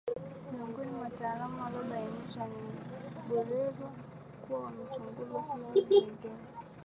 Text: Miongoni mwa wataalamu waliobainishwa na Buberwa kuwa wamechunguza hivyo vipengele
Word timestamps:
Miongoni 0.51 0.91
mwa 0.91 1.01
wataalamu 1.01 1.63
waliobainishwa 1.63 2.43
na 2.47 3.21
Buberwa 3.29 3.91
kuwa 4.47 4.59
wamechunguza 4.59 5.43
hivyo 5.73 5.99
vipengele 5.99 6.33